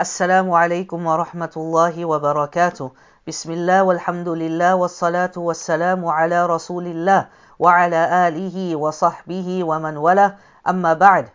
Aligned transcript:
السلام 0.00 0.50
عليكم 0.50 1.06
ورحمة 1.06 1.54
الله 1.56 2.04
وبركاته 2.04 2.90
بسم 3.28 3.50
الله 3.52 3.82
والحمد 3.82 4.28
لله 4.28 4.74
والصلاة 4.74 5.34
والسلام 5.36 6.06
على 6.06 6.46
رسول 6.46 6.86
الله 6.86 7.26
وعلى 7.58 8.28
آله 8.28 8.76
وصحبه 8.76 9.64
ومن 9.64 9.96
والاه 9.96 10.36
أما 10.68 10.92
بعد 10.94 11.26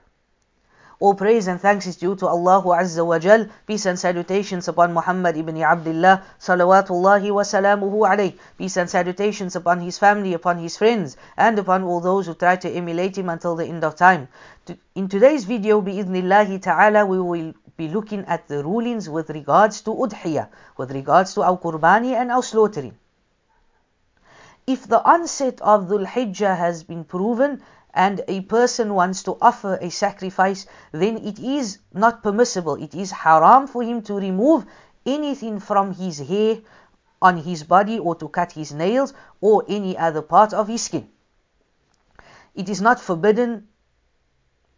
All 1.02 1.13
praise 1.16 1.49
and 1.49 1.59
thanks 1.59 1.86
is 1.88 1.98
due 1.98 2.16
to 2.16 2.26
Allah 2.26 2.63
Azza 2.80 3.05
wa 3.05 3.20
Jal. 3.20 3.48
Peace 3.68 3.86
and 3.86 3.99
salutations 3.99 4.70
upon 4.70 4.93
Muhammad 4.93 5.36
ibn 5.36 5.57
Abdullah, 5.61 6.23
salawatullahi 6.39 7.27
wa 7.36 7.43
salamuhu 7.43 8.07
alayh. 8.07 8.32
Peace 8.57 8.77
and 8.77 8.89
salutations 8.89 9.57
upon 9.57 9.82
his 9.82 10.00
family, 10.00 10.34
upon 10.34 10.59
his 10.59 10.77
friends, 10.77 11.18
and 11.36 11.59
upon 11.59 11.84
all 11.84 12.00
those 12.00 12.27
who 12.27 12.34
try 12.34 12.55
to 12.55 12.70
emulate 12.70 13.17
him 13.17 13.27
until 13.27 13.58
the 13.58 13.66
end 13.66 13.84
of 13.84 13.98
time. 13.98 14.30
In 14.95 15.09
today's 15.09 15.44
video, 15.44 15.81
bi'idhnillahi 15.81 16.61
ta'ala, 16.61 17.05
we 17.05 17.20
will 17.20 17.53
be 17.76 17.88
looking 17.88 18.26
at 18.26 18.48
the 18.48 18.63
rulings 18.63 19.09
with 19.09 19.30
regards 19.30 19.81
to 19.81 19.91
udhiyah, 19.91 20.50
with 20.77 20.91
regards 20.91 21.34
to 21.34 21.41
our 21.41 21.58
qurbani 21.58 22.14
and 22.14 22.31
our 22.31 22.44
slaughtering. 22.44 22.98
If 24.66 24.88
the 24.88 25.04
onset 25.04 25.59
of 25.62 25.88
Dhul 25.88 26.05
Hijjah 26.05 26.55
has 26.55 26.84
been 26.84 27.04
proven 27.04 27.62
and 27.94 28.22
a 28.28 28.41
person 28.41 28.94
wants 28.94 29.23
to 29.23 29.38
offer 29.41 29.78
a 29.81 29.90
sacrifice, 29.90 30.66
then 30.91 31.17
it 31.17 31.38
is 31.40 31.80
not 31.94 32.23
permissible. 32.23 32.76
It 32.76 32.95
is 32.95 33.12
haram 33.12 33.67
for 33.67 33.84
him 33.84 34.02
to 34.03 34.16
remove 34.16 34.66
anything 35.05 35.59
from 35.59 35.94
his 35.94 36.20
hair 36.20 36.59
on 37.22 37.38
his 37.38 37.64
body 37.64 38.00
or 38.00 38.16
to 38.16 38.30
cut 38.30 38.53
his 38.53 38.73
nails 38.73 39.14
or 39.42 39.64
any 39.67 39.98
other 39.98 40.22
part 40.22 40.53
of 40.53 40.67
his 40.67 40.84
skin. 40.84 41.09
It 42.55 42.70
is 42.70 42.81
not 42.81 43.00
forbidden 43.00 43.67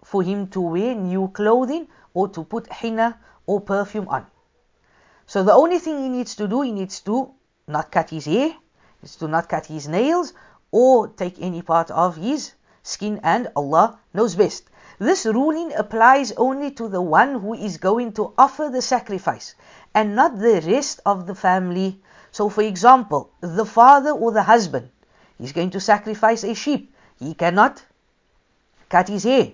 for 0.05 0.21
him 0.21 0.47
to 0.47 0.61
wear 0.61 0.93
new 0.93 1.27
clothing 1.29 1.87
or 2.13 2.29
to 2.29 2.43
put 2.43 2.71
henna 2.71 3.17
or 3.47 3.59
perfume 3.59 4.07
on. 4.07 4.25
So 5.25 5.43
the 5.43 5.53
only 5.53 5.79
thing 5.79 5.97
he 5.99 6.09
needs 6.09 6.35
to 6.35 6.47
do, 6.47 6.61
he 6.61 6.71
needs 6.71 6.99
to 7.01 7.31
not 7.67 7.91
cut 7.91 8.11
his 8.11 8.25
hair, 8.25 8.53
is 9.01 9.15
to 9.15 9.27
not 9.27 9.49
cut 9.49 9.65
his 9.65 9.87
nails 9.87 10.33
or 10.71 11.07
take 11.07 11.41
any 11.41 11.63
part 11.63 11.89
of 11.89 12.17
his 12.17 12.53
skin 12.83 13.19
and 13.23 13.49
Allah 13.55 13.97
knows 14.13 14.35
best. 14.35 14.69
This 14.99 15.25
ruling 15.25 15.73
applies 15.73 16.31
only 16.33 16.69
to 16.71 16.87
the 16.87 17.01
one 17.01 17.39
who 17.39 17.55
is 17.55 17.77
going 17.77 18.13
to 18.13 18.31
offer 18.37 18.69
the 18.69 18.83
sacrifice 18.83 19.55
and 19.95 20.15
not 20.15 20.37
the 20.37 20.61
rest 20.67 20.99
of 21.03 21.25
the 21.25 21.35
family. 21.35 21.99
So 22.31 22.49
for 22.49 22.61
example, 22.61 23.31
the 23.41 23.65
father 23.65 24.11
or 24.11 24.31
the 24.31 24.43
husband 24.43 24.91
is 25.39 25.51
going 25.51 25.71
to 25.71 25.79
sacrifice 25.79 26.43
a 26.43 26.53
sheep. 26.53 26.93
He 27.17 27.33
cannot 27.33 27.83
cut 28.87 29.07
his 29.07 29.23
hair 29.23 29.53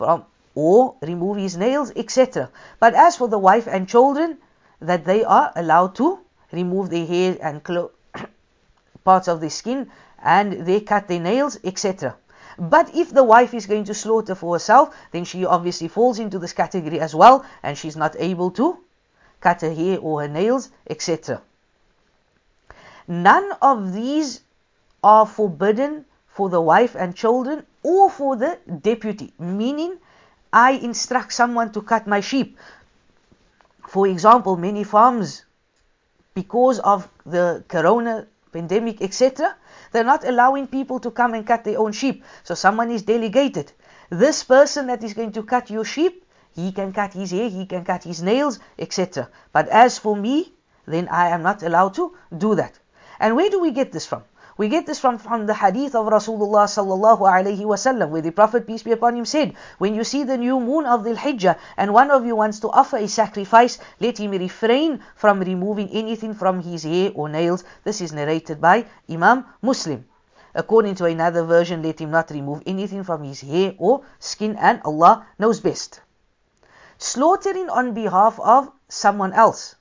from 0.00 0.24
or 0.54 0.94
remove 1.02 1.36
his 1.36 1.58
nails, 1.58 1.92
etc. 1.94 2.48
But 2.78 2.94
as 2.94 3.16
for 3.16 3.28
the 3.28 3.38
wife 3.38 3.68
and 3.68 3.86
children, 3.86 4.38
that 4.80 5.04
they 5.04 5.22
are 5.24 5.52
allowed 5.54 5.94
to 5.96 6.18
remove 6.52 6.88
their 6.88 7.06
hair 7.06 7.36
and 7.42 7.62
parts 9.04 9.28
of 9.28 9.40
their 9.42 9.50
skin 9.50 9.90
and 10.22 10.66
they 10.66 10.80
cut 10.80 11.06
their 11.06 11.20
nails, 11.20 11.58
etc. 11.62 12.16
But 12.58 12.94
if 12.94 13.10
the 13.10 13.24
wife 13.24 13.52
is 13.52 13.66
going 13.66 13.84
to 13.84 13.94
slaughter 13.94 14.34
for 14.34 14.54
herself, 14.54 14.96
then 15.12 15.24
she 15.24 15.44
obviously 15.44 15.88
falls 15.88 16.18
into 16.18 16.38
this 16.38 16.54
category 16.54 16.98
as 16.98 17.14
well, 17.14 17.44
and 17.62 17.76
she's 17.76 17.96
not 17.96 18.16
able 18.18 18.50
to 18.52 18.78
cut 19.40 19.60
her 19.60 19.74
hair 19.74 19.98
or 19.98 20.22
her 20.22 20.28
nails, 20.28 20.70
etc. 20.88 21.42
None 23.06 23.52
of 23.60 23.92
these 23.92 24.40
are 25.02 25.26
forbidden 25.26 26.04
for 26.40 26.48
the 26.48 26.66
wife 26.74 26.96
and 26.96 27.14
children 27.14 27.66
or 27.82 28.08
for 28.08 28.34
the 28.34 28.58
deputy, 28.80 29.30
meaning 29.38 29.98
I 30.50 30.70
instruct 30.70 31.34
someone 31.34 31.70
to 31.72 31.82
cut 31.82 32.06
my 32.06 32.20
sheep. 32.20 32.56
For 33.86 34.08
example, 34.08 34.56
many 34.56 34.82
farms, 34.84 35.44
because 36.32 36.78
of 36.78 37.06
the 37.26 37.62
corona 37.68 38.26
pandemic, 38.54 39.02
etc., 39.02 39.54
they're 39.92 40.12
not 40.14 40.24
allowing 40.24 40.66
people 40.66 40.98
to 41.00 41.10
come 41.10 41.34
and 41.34 41.46
cut 41.46 41.64
their 41.64 41.78
own 41.78 41.92
sheep. 41.92 42.24
So 42.42 42.54
someone 42.54 42.90
is 42.90 43.02
delegated. 43.02 43.72
This 44.08 44.42
person 44.42 44.86
that 44.86 45.04
is 45.04 45.12
going 45.12 45.32
to 45.32 45.42
cut 45.42 45.68
your 45.68 45.84
sheep, 45.84 46.24
he 46.56 46.72
can 46.72 46.94
cut 46.94 47.12
his 47.12 47.32
hair, 47.32 47.50
he 47.50 47.66
can 47.66 47.84
cut 47.84 48.02
his 48.04 48.22
nails, 48.22 48.60
etc. 48.78 49.28
But 49.52 49.68
as 49.68 49.98
for 49.98 50.16
me, 50.16 50.54
then 50.86 51.06
I 51.08 51.28
am 51.28 51.42
not 51.42 51.62
allowed 51.62 51.92
to 51.96 52.16
do 52.38 52.54
that. 52.54 52.78
And 53.18 53.36
where 53.36 53.50
do 53.50 53.60
we 53.60 53.72
get 53.72 53.92
this 53.92 54.06
from? 54.06 54.22
We 54.60 54.68
get 54.68 54.84
this 54.84 55.00
from, 55.00 55.16
from 55.16 55.46
the 55.46 55.54
hadith 55.54 55.94
of 55.94 56.04
Rasulullah 56.04 56.68
sallallahu 56.68 57.24
alayhi 57.24 57.64
wasallam, 57.64 58.10
where 58.10 58.20
the 58.20 58.30
Prophet 58.30 58.66
peace 58.66 58.82
be 58.82 58.92
upon 58.92 59.16
him 59.16 59.24
said, 59.24 59.54
"When 59.78 59.94
you 59.94 60.04
see 60.04 60.22
the 60.22 60.36
new 60.36 60.60
moon 60.60 60.84
of 60.84 61.02
the 61.02 61.14
Hijjah, 61.14 61.56
and 61.78 61.94
one 61.94 62.10
of 62.10 62.26
you 62.26 62.36
wants 62.36 62.60
to 62.60 62.68
offer 62.68 62.98
a 62.98 63.08
sacrifice, 63.08 63.78
let 64.00 64.18
him 64.18 64.32
refrain 64.32 65.00
from 65.16 65.40
removing 65.40 65.88
anything 65.88 66.34
from 66.34 66.60
his 66.60 66.82
hair 66.82 67.10
or 67.14 67.30
nails." 67.30 67.64
This 67.84 68.02
is 68.02 68.12
narrated 68.12 68.60
by 68.60 68.84
Imam 69.08 69.46
Muslim. 69.62 70.04
According 70.54 70.96
to 70.96 71.06
another 71.06 71.42
version, 71.42 71.80
let 71.82 71.98
him 71.98 72.10
not 72.10 72.28
remove 72.28 72.60
anything 72.66 73.02
from 73.02 73.24
his 73.24 73.40
hair 73.40 73.72
or 73.78 74.02
skin, 74.18 74.56
and 74.60 74.82
Allah 74.84 75.24
knows 75.38 75.60
best. 75.60 76.02
Slaughtering 76.98 77.70
on 77.70 77.94
behalf 77.94 78.38
of 78.38 78.68
someone 78.90 79.32
else. 79.32 79.76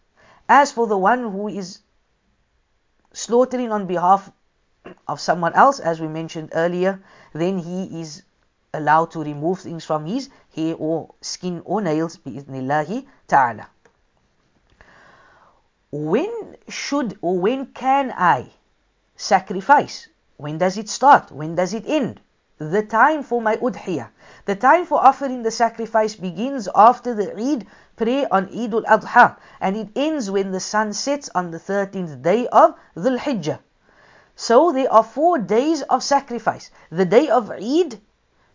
As 0.48 0.72
for 0.72 0.88
the 0.88 0.98
one 0.98 1.36
who 1.36 1.50
is 1.50 1.80
slaughtering 3.12 3.74
on 3.74 3.86
behalf 3.86 4.32
of 5.08 5.20
someone 5.20 5.54
else, 5.54 5.80
as 5.80 6.00
we 6.00 6.08
mentioned 6.08 6.52
earlier, 6.54 7.02
then 7.34 7.58
he 7.60 8.02
is 8.02 8.24
allowed 8.74 9.12
to 9.12 9.24
remove 9.24 9.60
things 9.60 9.86
from 9.86 10.06
his 10.06 10.30
hair 10.56 10.76
or 10.78 11.14
skin 11.22 11.62
or 11.66 11.82
nails, 11.82 12.18
bi'idhnillahi 12.18 13.06
ta'ala. 13.28 13.68
When 15.92 16.56
should 16.68 17.18
or 17.22 17.40
when 17.40 17.68
can 17.68 18.14
I 18.16 18.52
sacrifice? 19.16 20.08
When 20.38 20.58
does 20.58 20.78
it 20.78 20.88
start? 20.88 21.32
When 21.32 21.56
does 21.56 21.74
it 21.74 21.86
end? 21.88 22.22
The 22.60 22.84
time 22.84 23.24
for 23.24 23.42
my 23.42 23.56
udhiyah. 23.58 24.10
The 24.46 24.56
time 24.56 24.86
for 24.86 25.04
offering 25.04 25.44
the 25.44 25.52
sacrifice 25.52 26.16
begins 26.16 26.68
after 26.76 27.14
the 27.14 27.36
Eid 27.36 27.66
prayer 27.96 28.28
on 28.32 28.50
Eid 28.50 28.74
al-Adha 28.74 29.38
and 29.60 29.76
it 29.76 29.90
ends 29.96 30.30
when 30.30 30.52
the 30.52 30.60
sun 30.60 30.94
sets 30.94 31.30
on 31.34 31.52
the 31.52 31.58
13th 31.58 32.22
day 32.22 32.48
of 32.48 32.76
Dhul 32.96 33.18
Hijjah. 33.18 33.60
So 34.42 34.72
there 34.72 34.90
are 34.90 35.04
four 35.04 35.38
days 35.38 35.82
of 35.82 36.02
sacrifice. 36.02 36.72
The 36.90 37.04
day 37.04 37.28
of 37.28 37.52
Eid, 37.52 38.00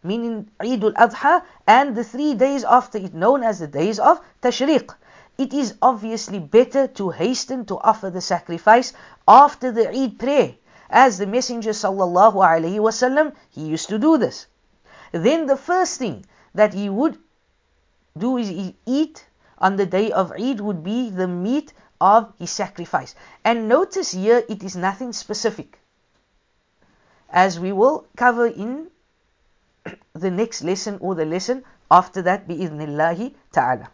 meaning 0.02 0.50
Eid 0.58 0.82
al-Adha, 0.82 1.42
and 1.66 1.94
the 1.94 2.02
three 2.02 2.32
days 2.32 2.64
after 2.64 2.96
it, 2.96 3.12
known 3.12 3.42
as 3.42 3.58
the 3.58 3.66
days 3.66 3.98
of 3.98 4.18
Tashriq. 4.40 4.94
It 5.36 5.52
is 5.52 5.74
obviously 5.82 6.38
better 6.38 6.86
to 6.86 7.10
hasten 7.10 7.66
to 7.66 7.76
offer 7.80 8.08
the 8.08 8.22
sacrifice 8.22 8.94
after 9.28 9.70
the 9.70 9.90
Eid 9.90 10.18
prayer, 10.18 10.54
as 10.88 11.18
the 11.18 11.26
Messenger 11.26 11.72
sallallahu 11.72 12.36
alaihi 12.36 12.80
wasallam 12.80 13.34
he 13.50 13.66
used 13.66 13.90
to 13.90 13.98
do 13.98 14.16
this. 14.16 14.46
Then 15.12 15.44
the 15.44 15.58
first 15.58 15.98
thing 15.98 16.24
that 16.54 16.72
he 16.72 16.88
would 16.88 17.18
do 18.16 18.38
is 18.38 18.72
eat 18.86 19.26
on 19.58 19.76
the 19.76 19.84
day 19.84 20.10
of 20.12 20.32
Eid 20.32 20.60
would 20.60 20.82
be 20.82 21.10
the 21.10 21.28
meat 21.28 21.74
of 22.04 22.30
his 22.38 22.50
sacrifice. 22.50 23.14
And 23.44 23.66
notice 23.66 24.12
here 24.12 24.44
it 24.46 24.62
is 24.62 24.76
nothing 24.76 25.14
specific. 25.14 25.78
As 27.30 27.58
we 27.58 27.72
will 27.72 28.04
cover 28.14 28.46
in 28.46 28.90
the 30.12 30.30
next 30.30 30.62
lesson 30.62 30.98
or 31.00 31.14
the 31.14 31.24
lesson 31.24 31.64
after 31.90 32.20
that 32.20 32.46
bi'idhnillahi 32.46 33.32
ta'ala. 33.52 33.88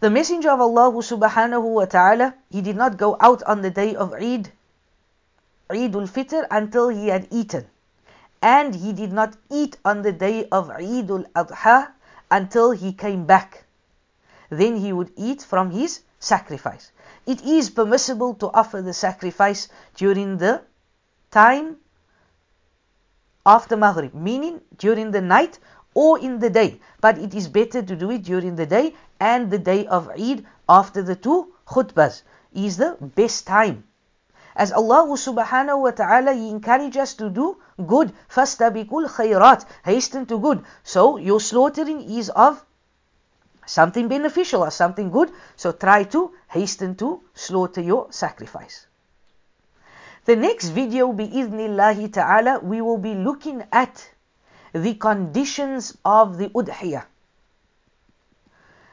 The 0.00 0.10
Messenger 0.10 0.50
of 0.50 0.60
Allah 0.62 0.90
subhanahu 0.96 1.74
wa 1.74 1.84
ta'ala, 1.84 2.34
he 2.50 2.62
did 2.62 2.76
not 2.76 2.96
go 2.96 3.16
out 3.20 3.42
on 3.42 3.60
the 3.60 3.70
day 3.70 3.94
of 3.94 4.14
Eid, 4.14 4.50
Eid 5.70 5.94
al-Fitr 5.94 6.46
until 6.50 6.88
he 6.88 7.08
had 7.08 7.28
eaten. 7.30 7.66
And 8.40 8.74
he 8.74 8.94
did 8.94 9.12
not 9.12 9.36
eat 9.50 9.76
on 9.84 10.00
the 10.02 10.10
day 10.10 10.48
of 10.50 10.70
Eid 10.70 11.10
al-Adha 11.10 11.92
until 12.30 12.70
he 12.72 12.92
came 12.94 13.26
back 13.26 13.64
then 14.52 14.76
he 14.76 14.92
would 14.92 15.10
eat 15.16 15.42
from 15.42 15.70
his 15.70 16.00
sacrifice. 16.18 16.92
It 17.26 17.40
is 17.42 17.70
permissible 17.70 18.34
to 18.34 18.50
offer 18.52 18.82
the 18.82 18.92
sacrifice 18.92 19.68
during 19.96 20.36
the 20.36 20.62
time 21.30 21.78
after 23.46 23.76
Maghrib, 23.76 24.14
meaning 24.14 24.60
during 24.76 25.10
the 25.10 25.22
night 25.22 25.58
or 25.94 26.18
in 26.18 26.38
the 26.38 26.50
day, 26.50 26.80
but 27.00 27.18
it 27.18 27.34
is 27.34 27.48
better 27.48 27.82
to 27.82 27.96
do 27.96 28.10
it 28.10 28.22
during 28.22 28.56
the 28.56 28.66
day 28.66 28.94
and 29.18 29.50
the 29.50 29.58
day 29.58 29.86
of 29.86 30.10
Eid 30.10 30.44
after 30.68 31.02
the 31.02 31.16
two 31.16 31.54
khutbahs 31.66 32.22
is 32.52 32.76
the 32.76 32.96
best 33.00 33.46
time. 33.46 33.84
As 34.54 34.70
Allah 34.70 35.06
subhanahu 35.16 35.80
wa 35.80 35.90
ta'ala 35.92 36.34
He 36.34 36.50
encourages 36.50 36.96
us 36.98 37.14
to 37.14 37.30
do 37.30 37.56
good, 37.86 38.12
fastabikul 38.28 39.08
khayrat, 39.08 39.64
hasten 39.82 40.26
to 40.26 40.38
good. 40.38 40.62
So 40.82 41.16
your 41.16 41.40
slaughtering 41.40 42.02
is 42.02 42.28
of 42.30 42.64
something 43.66 44.08
beneficial 44.08 44.62
or 44.62 44.70
something 44.70 45.10
good. 45.10 45.30
So 45.56 45.72
try 45.72 46.04
to 46.04 46.32
hasten 46.48 46.94
to 46.96 47.20
slaughter 47.34 47.80
your 47.80 48.08
sacrifice. 48.10 48.86
The 50.24 50.36
next 50.36 50.68
video, 50.68 51.12
bi'idhnillahi 51.12 52.12
ta'ala, 52.12 52.60
we 52.60 52.80
will 52.80 52.98
be 52.98 53.14
looking 53.14 53.64
at 53.72 54.08
the 54.72 54.94
conditions 54.94 55.96
of 56.04 56.38
the 56.38 56.48
udhiyah. 56.50 57.04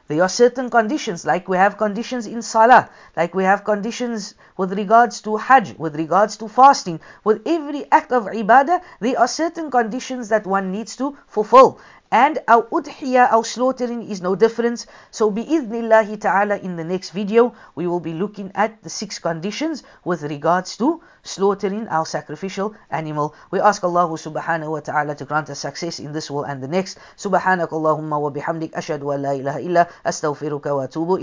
There 0.08 0.22
are 0.22 0.28
certain 0.28 0.70
conditions, 0.70 1.24
like 1.24 1.46
we 1.48 1.56
have 1.56 1.78
conditions 1.78 2.26
in 2.26 2.42
salah, 2.42 2.90
like 3.16 3.32
we 3.32 3.44
have 3.44 3.62
conditions 3.62 4.34
with 4.56 4.72
regards 4.72 5.20
to 5.20 5.36
hajj, 5.36 5.78
with 5.78 5.94
regards 5.94 6.36
to 6.38 6.48
fasting. 6.48 6.98
With 7.22 7.46
every 7.46 7.86
act 7.92 8.10
of 8.10 8.24
ibadah, 8.24 8.82
there 8.98 9.16
are 9.20 9.28
certain 9.28 9.70
conditions 9.70 10.28
that 10.30 10.48
one 10.48 10.72
needs 10.72 10.96
to 10.96 11.16
fulfill. 11.28 11.78
And 12.12 12.40
our 12.48 12.64
udhiyah, 12.64 13.30
our 13.30 13.44
slaughtering 13.44 14.02
is 14.02 14.20
no 14.20 14.34
different. 14.34 14.86
So 15.12 15.30
bi'idhnillahi 15.30 16.20
ta'ala 16.20 16.58
in 16.58 16.74
the 16.74 16.82
next 16.82 17.10
video, 17.10 17.54
we 17.76 17.86
will 17.86 18.00
be 18.00 18.12
looking 18.12 18.50
at 18.56 18.82
the 18.82 18.90
six 18.90 19.20
conditions 19.20 19.84
with 20.04 20.24
regards 20.24 20.76
to 20.78 21.00
slaughtering 21.22 21.86
our 21.86 22.04
sacrificial 22.04 22.74
animal. 22.90 23.36
We 23.52 23.60
ask 23.60 23.84
Allah 23.84 24.08
subhanahu 24.08 24.72
wa 24.72 24.80
ta'ala 24.80 25.14
to 25.14 25.24
grant 25.24 25.50
us 25.50 25.60
success 25.60 26.00
in 26.00 26.12
this 26.12 26.28
world 26.32 26.46
and 26.48 26.60
the 26.60 26.68
next. 26.68 26.98
Subhanak 27.16 27.68
Allahumma 27.68 28.20
wa 28.20 28.30
bihamdik 28.30 28.72
ashadu 28.72 29.14
an 29.14 29.22
la 29.22 29.30
ilaha 29.30 29.60
illa 29.60 29.88
astaghfiruka 30.04 30.74
wa 30.74 30.88
atubu. 30.88 31.22